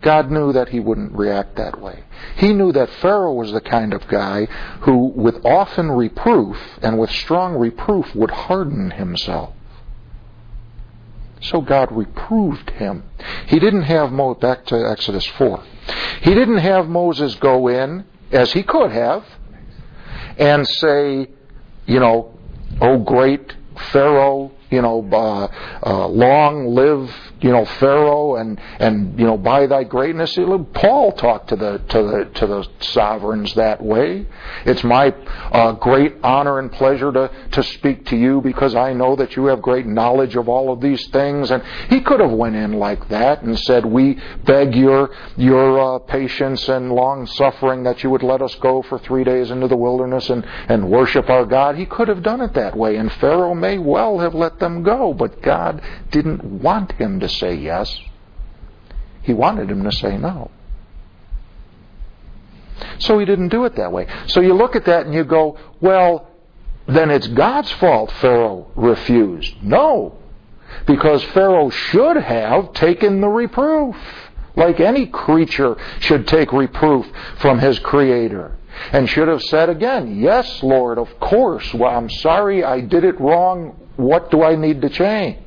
[0.00, 2.04] God knew that he wouldn't react that way.
[2.36, 4.46] He knew that Pharaoh was the kind of guy
[4.82, 9.54] who, with often reproof and with strong reproof, would harden himself.
[11.40, 13.04] So God reproved him.
[13.46, 15.62] He didn't have back to Exodus 4.
[16.22, 19.24] He didn't have Moses go in, as he could have,
[20.36, 21.28] and say,
[21.88, 22.38] you know,
[22.80, 23.54] oh great
[23.92, 25.48] Pharaoh, you know, uh,
[25.84, 27.08] uh, long live,
[27.40, 30.36] you know, Pharaoh, and and you know, by thy greatness.
[30.74, 34.26] Paul talked to the to the to the sovereigns that way.
[34.64, 35.14] It's my
[35.52, 39.46] uh, great honor and pleasure to to speak to you because I know that you
[39.46, 41.50] have great knowledge of all of these things.
[41.50, 45.98] And he could have went in like that and said, "We beg your your uh,
[46.00, 49.76] patience and long suffering that you would let us go for three days into the
[49.76, 53.54] wilderness and and worship our God." He could have done it that way, and Pharaoh
[53.54, 55.80] may well have let them go, but God
[56.10, 57.98] didn't want him to say yes.
[59.22, 60.50] He wanted him to say no.
[62.98, 64.06] So he didn't do it that way.
[64.26, 66.28] So you look at that and you go, well,
[66.86, 69.62] then it's God's fault Pharaoh refused.
[69.62, 70.16] No.
[70.86, 73.96] Because Pharaoh should have taken the reproof.
[74.56, 77.06] Like any creature should take reproof
[77.38, 78.56] from his creator
[78.92, 81.72] and should have said again, Yes, Lord, of course.
[81.74, 83.76] Well, I'm sorry I did it wrong.
[83.96, 85.38] What do I need to change?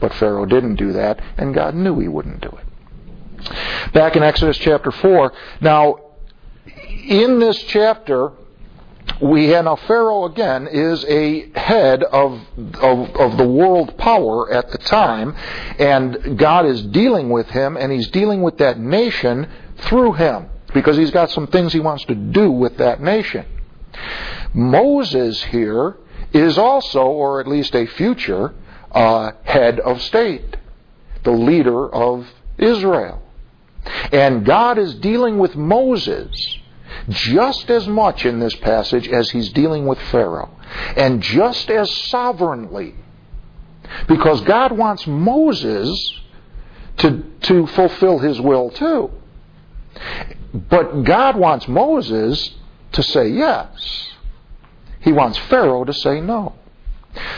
[0.00, 3.92] But Pharaoh didn't do that, and God knew he wouldn't do it.
[3.92, 5.96] Back in Exodus chapter 4, now,
[7.06, 8.32] in this chapter,
[9.20, 12.40] we have now Pharaoh again is a head of,
[12.74, 15.34] of, of the world power at the time,
[15.78, 20.96] and God is dealing with him, and he's dealing with that nation through him because
[20.96, 23.46] he's got some things he wants to do with that nation.
[24.52, 25.96] Moses here
[26.32, 28.52] is also, or at least a future,
[28.92, 30.56] uh, head of state,
[31.24, 32.26] the leader of
[32.58, 33.22] Israel.
[34.12, 36.58] And God is dealing with Moses
[37.08, 40.50] just as much in this passage as he's dealing with Pharaoh,
[40.96, 42.94] and just as sovereignly.
[44.08, 46.20] Because God wants Moses
[46.98, 49.10] to, to fulfill his will too.
[50.52, 52.54] But God wants Moses
[52.92, 54.08] to say yes.
[55.00, 56.54] He wants Pharaoh to say no.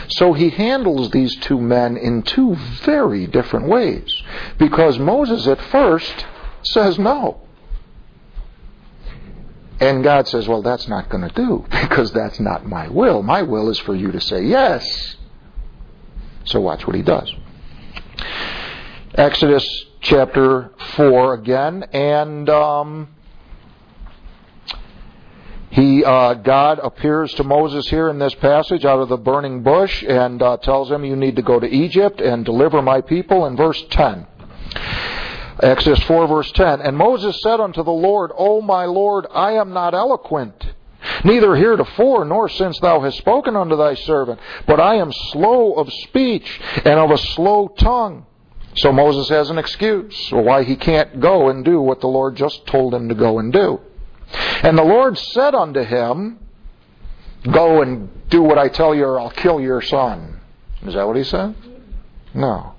[0.07, 4.23] So he handles these two men in two very different ways.
[4.57, 6.25] Because Moses at first
[6.63, 7.41] says no.
[9.79, 13.23] And God says, well, that's not going to do because that's not my will.
[13.23, 15.15] My will is for you to say yes.
[16.45, 17.33] So watch what he does.
[19.13, 23.09] Exodus chapter 4 again, and um,
[25.71, 30.03] he, uh, God appears to Moses here in this passage out of the burning bush
[30.03, 33.55] and uh, tells him, You need to go to Egypt and deliver my people in
[33.55, 34.25] verse 10.
[35.61, 36.81] Exodus 4, verse 10.
[36.81, 40.73] And Moses said unto the Lord, O my Lord, I am not eloquent,
[41.23, 45.91] neither heretofore, nor since thou hast spoken unto thy servant, but I am slow of
[45.93, 48.25] speech and of a slow tongue.
[48.75, 52.65] So Moses has an excuse why he can't go and do what the Lord just
[52.65, 53.81] told him to go and do.
[54.33, 56.39] And the Lord said unto him,
[57.43, 60.39] Go and do what I tell you, or I'll kill your son.
[60.85, 61.55] Is that what he said?
[62.33, 62.73] No.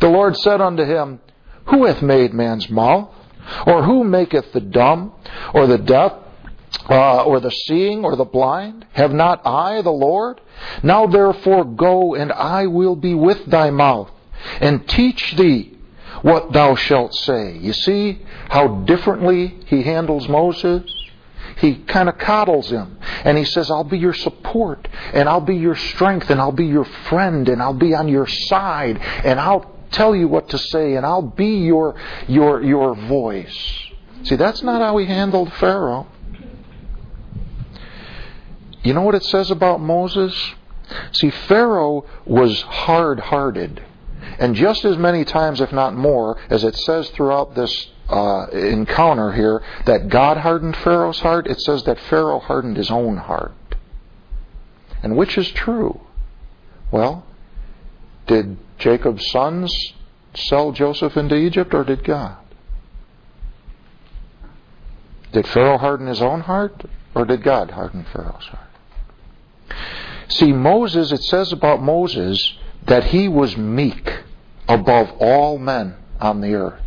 [0.00, 1.20] The Lord said unto him,
[1.66, 3.10] Who hath made man's mouth?
[3.66, 5.12] Or who maketh the dumb,
[5.52, 6.12] or the deaf,
[6.88, 8.86] uh, or the seeing, or the blind?
[8.92, 10.40] Have not I the Lord?
[10.82, 14.10] Now therefore go, and I will be with thy mouth,
[14.60, 15.71] and teach thee
[16.22, 17.58] what thou shalt say.
[17.58, 20.82] You see how differently he handles Moses?
[21.58, 22.98] He kind of coddles him.
[23.24, 26.66] And he says, I'll be your support, and I'll be your strength, and I'll be
[26.66, 30.94] your friend, and I'll be on your side, and I'll tell you what to say,
[30.94, 31.94] and I'll be your,
[32.26, 33.78] your, your voice.
[34.24, 36.06] See, that's not how he handled Pharaoh.
[38.82, 40.34] You know what it says about Moses?
[41.12, 43.82] See, Pharaoh was hard hearted.
[44.42, 49.30] And just as many times, if not more, as it says throughout this uh, encounter
[49.30, 53.52] here, that God hardened Pharaoh's heart, it says that Pharaoh hardened his own heart.
[55.00, 56.00] And which is true?
[56.90, 57.24] Well,
[58.26, 59.72] did Jacob's sons
[60.34, 62.36] sell Joseph into Egypt, or did God?
[65.30, 66.84] Did Pharaoh harden his own heart,
[67.14, 69.78] or did God harden Pharaoh's heart?
[70.26, 74.10] See, Moses, it says about Moses that he was meek
[74.72, 76.80] above all men on the earth.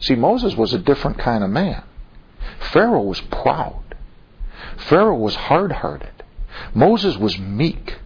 [0.00, 1.82] See, Moses was a different kind of man.
[2.72, 3.82] Pharaoh was proud.
[4.76, 6.22] Pharaoh was hard hearted.
[6.74, 7.98] Moses was meek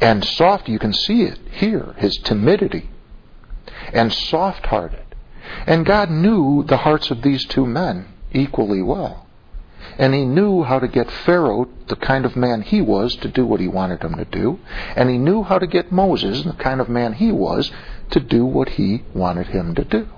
[0.00, 0.68] and soft.
[0.68, 2.90] You can see it here, his timidity,
[3.92, 5.00] and soft hearted.
[5.66, 9.23] And God knew the hearts of these two men equally well.
[9.98, 13.46] And he knew how to get Pharaoh, the kind of man he was, to do
[13.46, 14.58] what he wanted him to do.
[14.96, 17.70] And he knew how to get Moses, the kind of man he was,
[18.10, 20.08] to do what he wanted him to do.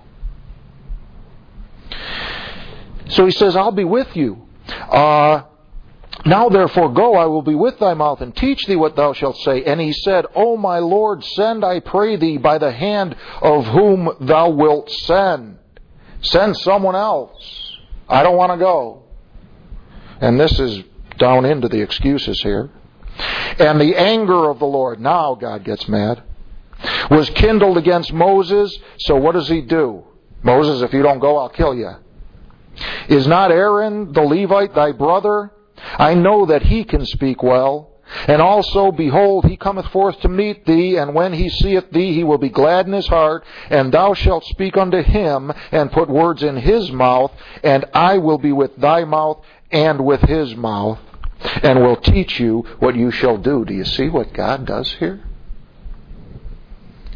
[3.08, 4.46] So he says, I'll be with you.
[4.68, 5.42] Uh,
[6.24, 9.36] Now therefore go, I will be with thy mouth, and teach thee what thou shalt
[9.38, 9.62] say.
[9.62, 14.10] And he said, O my Lord, send, I pray thee, by the hand of whom
[14.20, 15.58] thou wilt send.
[16.22, 17.76] Send someone else.
[18.08, 19.05] I don't want to go.
[20.20, 20.82] And this is
[21.18, 22.70] down into the excuses here.
[23.58, 26.22] And the anger of the Lord, now God gets mad,
[27.10, 28.78] was kindled against Moses.
[28.98, 30.04] So what does he do?
[30.42, 31.92] Moses, if you don't go, I'll kill you.
[33.08, 35.50] Is not Aaron the Levite thy brother?
[35.98, 37.92] I know that he can speak well.
[38.28, 42.22] And also, behold, he cometh forth to meet thee, and when he seeth thee, he
[42.22, 46.44] will be glad in his heart, and thou shalt speak unto him, and put words
[46.44, 47.32] in his mouth,
[47.64, 50.98] and I will be with thy mouth and with his mouth,
[51.62, 53.64] and will teach you what you shall do.
[53.64, 55.22] Do you see what God does here?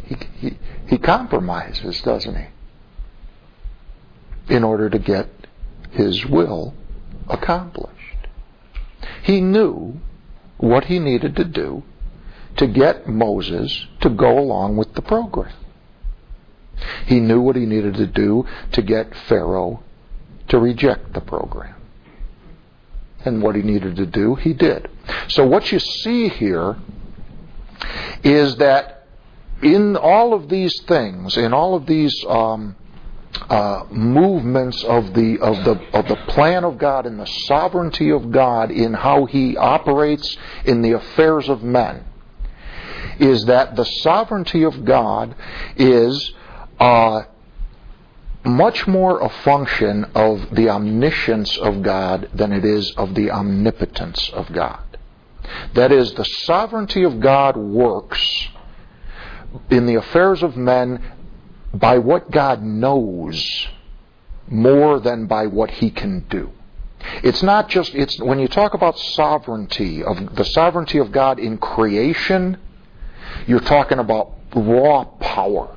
[0.04, 2.46] He, he, he compromises, doesn't he?
[4.54, 5.28] In order to get
[5.90, 6.74] his will
[7.28, 7.96] accomplished.
[9.22, 10.00] He knew
[10.58, 11.82] what he needed to do
[12.56, 15.54] to get Moses to go along with the program.
[17.06, 19.82] He knew what he needed to do to get Pharaoh
[20.48, 21.74] to reject the program.
[23.24, 24.88] And what he needed to do, he did.
[25.28, 26.76] So what you see here
[28.22, 29.06] is that
[29.62, 32.76] in all of these things, in all of these um,
[33.48, 38.30] uh, movements of the of the of the plan of God and the sovereignty of
[38.30, 42.04] God in how He operates in the affairs of men
[43.18, 45.34] is that the sovereignty of God
[45.76, 46.32] is
[46.78, 47.22] uh,
[48.44, 54.30] much more a function of the omniscience of God than it is of the omnipotence
[54.30, 54.80] of God.
[55.74, 58.48] That is, the sovereignty of God works
[59.68, 61.02] in the affairs of men
[61.74, 63.66] by what God knows
[64.48, 66.52] more than by what he can do.
[67.22, 71.56] It's not just it's when you talk about sovereignty of the sovereignty of God in
[71.58, 72.58] creation,
[73.46, 75.76] you're talking about raw power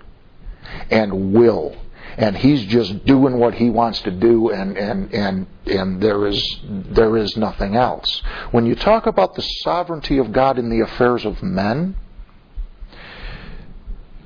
[0.89, 1.75] and will.
[2.17, 6.59] And he's just doing what he wants to do and, and, and, and there is
[6.63, 8.21] there is nothing else.
[8.51, 11.95] When you talk about the sovereignty of God in the affairs of men,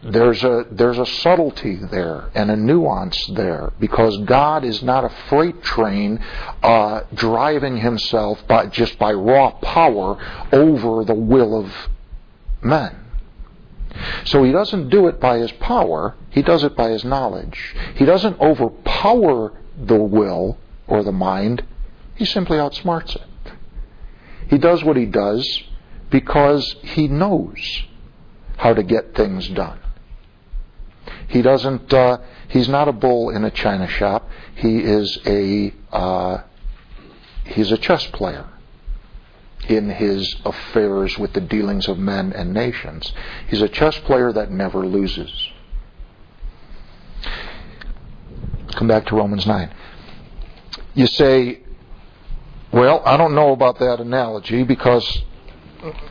[0.04, 5.10] there's a there's a subtlety there and a nuance there because God is not a
[5.28, 6.24] freight train
[6.64, 10.18] uh, driving himself by just by raw power
[10.54, 11.90] over the will of
[12.62, 13.07] men.
[14.26, 17.76] So he doesn't do it by his power, he does it by his knowledge.
[17.96, 21.64] He doesn't overpower the will or the mind,
[22.16, 23.54] he simply outsmarts it.
[24.50, 25.64] He does what he does
[26.10, 27.84] because he knows
[28.58, 29.80] how to get things done.
[31.28, 31.94] He doesn't.
[31.94, 34.30] Uh, he's not a bull in a china shop.
[34.56, 35.74] He is a.
[35.92, 36.44] Uh,
[37.46, 38.48] he's a chess player
[39.68, 43.12] in his affairs with the dealings of men and nations.
[43.48, 45.50] He's a chess player that never loses.
[48.76, 49.74] Come back to Romans 9.
[50.94, 51.62] You say,
[52.72, 55.24] well, I don't know about that analogy because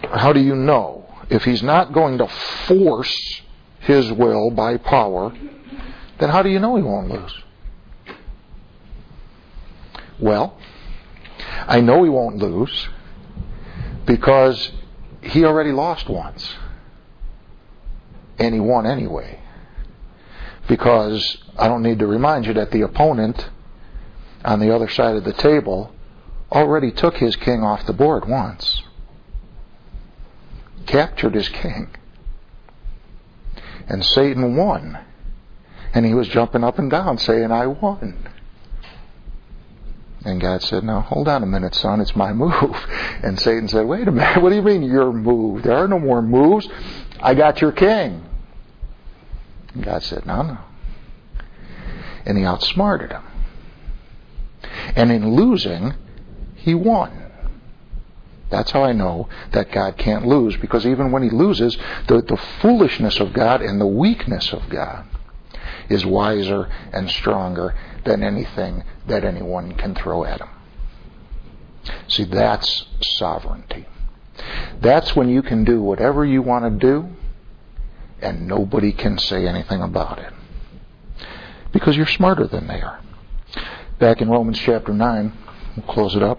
[0.02, 1.04] how do you know?
[1.28, 3.42] If he's not going to force
[3.80, 5.32] his will by power,
[6.18, 7.42] then how do you know he won't lose?
[10.18, 10.58] Well,
[11.66, 12.88] I know he won't lose
[14.06, 14.70] because
[15.20, 16.54] he already lost once.
[18.38, 19.40] And he won anyway.
[20.68, 23.48] Because I don't need to remind you that the opponent
[24.44, 25.92] on the other side of the table
[26.52, 28.82] already took his king off the board once,
[30.86, 31.88] captured his king.
[33.88, 34.98] And Satan won.
[35.94, 38.28] And he was jumping up and down saying, I won.
[40.26, 42.74] And God said, Now hold on a minute, son, it's my move.
[43.22, 45.62] And Satan said, Wait a minute, what do you mean your move?
[45.62, 46.68] There are no more moves.
[47.20, 48.24] I got your king.
[49.72, 50.58] And God said, No, no.
[52.26, 53.22] And he outsmarted him.
[54.96, 55.94] And in losing,
[56.56, 57.22] he won.
[58.50, 61.76] That's how I know that God can't lose, because even when he loses,
[62.08, 65.04] the, the foolishness of God and the weakness of God
[65.88, 70.48] is wiser and stronger than anything that anyone can throw at him.
[72.08, 73.86] See, that's sovereignty.
[74.80, 77.08] That's when you can do whatever you want to do
[78.20, 80.32] and nobody can say anything about it.
[81.72, 83.00] Because you're smarter than they are.
[83.98, 85.32] Back in Romans chapter 9,
[85.76, 86.38] we'll close it up.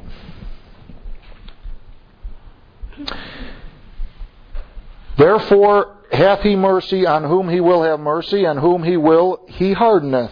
[5.18, 9.74] Therefore hath he mercy on whom he will have mercy, and whom he will he
[9.74, 10.32] hardeneth.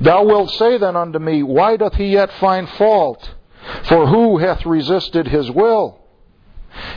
[0.00, 3.34] Thou wilt say then unto me, Why doth he yet find fault?
[3.84, 5.98] For who hath resisted his will?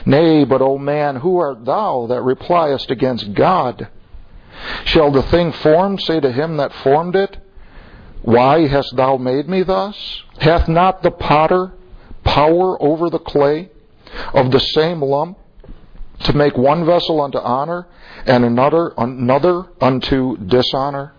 [0.06, 3.88] Nay, but, O man, who art thou that repliest against God?
[4.84, 7.36] Shall the thing formed say to him that formed it,
[8.22, 10.22] Why hast thou made me thus?
[10.38, 11.72] Hath not the potter
[12.24, 13.70] power over the clay
[14.32, 15.38] of the same lump
[16.24, 17.86] to make one vessel unto honor
[18.26, 21.14] and another another unto dishonor?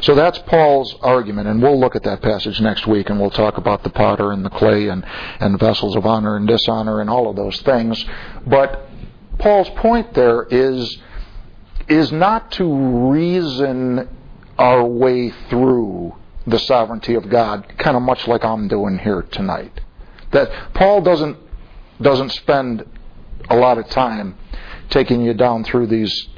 [0.00, 3.56] So that's Paul's argument, and we'll look at that passage next week, and we'll talk
[3.56, 5.04] about the potter and the clay and,
[5.40, 8.04] and vessels of honor and dishonor and all of those things.
[8.46, 8.88] But
[9.38, 10.98] Paul's point there is
[11.88, 14.08] is not to reason
[14.58, 16.14] our way through
[16.46, 19.80] the sovereignty of God, kind of much like I'm doing here tonight.
[20.30, 21.36] That Paul doesn't
[22.00, 22.86] doesn't spend
[23.48, 24.36] a lot of time
[24.90, 26.28] taking you down through these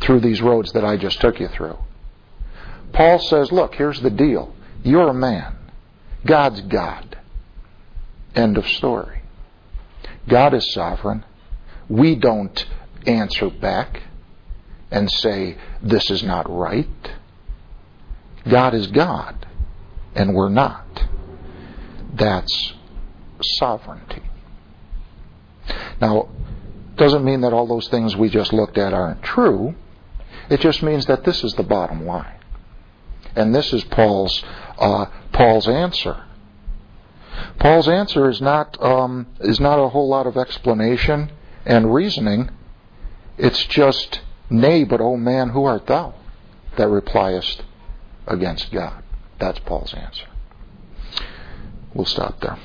[0.00, 1.76] through these roads that I just took you through.
[2.92, 4.54] Paul says, look, here's the deal.
[4.82, 5.56] You're a man.
[6.24, 7.18] God's God.
[8.34, 9.22] End of story.
[10.28, 11.24] God is sovereign.
[11.88, 12.66] We don't
[13.06, 14.02] answer back
[14.90, 16.88] and say, this is not right.
[18.48, 19.46] God is God,
[20.14, 21.04] and we're not.
[22.14, 22.74] That's
[23.42, 24.22] sovereignty.
[26.00, 26.28] Now,
[26.96, 29.74] doesn't mean that all those things we just looked at aren't true.
[30.48, 32.39] It just means that this is the bottom line.
[33.36, 34.42] And this is Paul's
[34.78, 36.24] uh, Paul's answer.
[37.58, 41.30] Paul's answer is not um, is not a whole lot of explanation
[41.64, 42.50] and reasoning.
[43.38, 44.20] It's just,
[44.50, 46.14] nay, but O man, who art thou
[46.76, 47.62] that repliest
[48.26, 49.02] against God?
[49.38, 50.26] That's Paul's answer.
[51.94, 52.58] We'll stop there.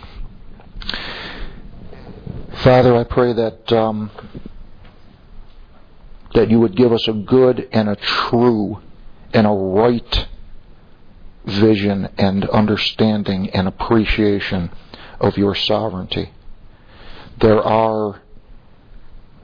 [2.57, 4.11] Father, I pray that um,
[6.33, 8.81] that you would give us a good and a true
[9.33, 10.27] and a right
[11.45, 14.71] vision and understanding and appreciation
[15.19, 16.31] of your sovereignty.
[17.39, 18.21] There are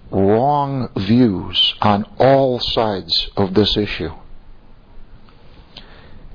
[0.09, 4.11] wrong views on all sides of this issue.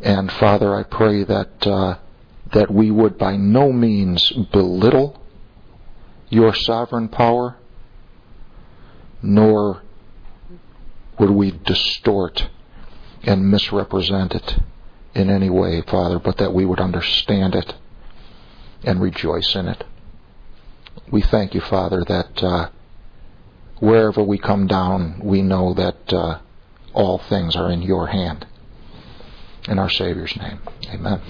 [0.02, 1.98] And Father, I pray that uh,
[2.52, 5.20] that we would by no means belittle
[6.28, 7.56] your sovereign power,
[9.20, 9.82] nor
[11.18, 12.48] would we distort
[13.24, 14.58] and misrepresent it
[15.16, 17.74] in any way, Father, but that we would understand it
[18.84, 19.84] and rejoice in it.
[21.10, 22.70] We thank you, Father, that uh,
[23.78, 26.40] wherever we come down, we know that uh,
[26.92, 28.46] all things are in your hand.
[29.68, 30.60] In our Savior's name,
[30.92, 31.20] amen.